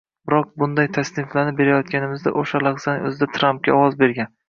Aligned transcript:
Biroq, 0.29 0.45
bunday 0.63 0.89
tavsiflarni 0.97 1.53
berayotganimizda 1.61 2.35
o‘sha 2.43 2.65
lahzaning 2.67 3.09
o‘zida 3.13 3.33
Trampga 3.39 3.81
ovoz 3.81 4.05
bergan 4.05 4.39